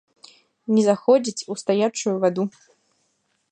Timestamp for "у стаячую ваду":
1.55-2.43